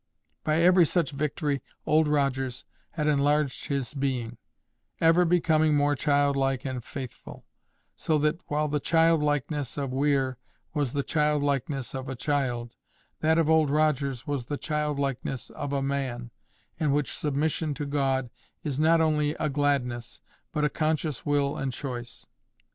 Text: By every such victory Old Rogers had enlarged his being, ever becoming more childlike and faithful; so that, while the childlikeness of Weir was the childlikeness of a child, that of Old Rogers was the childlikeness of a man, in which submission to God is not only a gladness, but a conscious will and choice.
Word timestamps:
By 0.43 0.63
every 0.63 0.87
such 0.87 1.11
victory 1.11 1.61
Old 1.85 2.07
Rogers 2.07 2.65
had 2.93 3.05
enlarged 3.05 3.67
his 3.67 3.93
being, 3.93 4.39
ever 4.99 5.25
becoming 5.25 5.75
more 5.75 5.93
childlike 5.93 6.65
and 6.65 6.83
faithful; 6.83 7.45
so 7.95 8.17
that, 8.17 8.41
while 8.47 8.67
the 8.67 8.79
childlikeness 8.79 9.77
of 9.77 9.93
Weir 9.93 10.39
was 10.73 10.93
the 10.93 11.03
childlikeness 11.03 11.93
of 11.93 12.09
a 12.09 12.15
child, 12.15 12.73
that 13.19 13.37
of 13.37 13.47
Old 13.47 13.69
Rogers 13.69 14.25
was 14.25 14.47
the 14.47 14.57
childlikeness 14.57 15.51
of 15.51 15.71
a 15.71 15.83
man, 15.83 16.31
in 16.79 16.91
which 16.91 17.15
submission 17.15 17.75
to 17.75 17.85
God 17.85 18.31
is 18.63 18.79
not 18.79 19.01
only 19.01 19.35
a 19.35 19.49
gladness, 19.49 20.19
but 20.51 20.65
a 20.65 20.69
conscious 20.69 21.27
will 21.27 21.55
and 21.55 21.71
choice. 21.71 22.25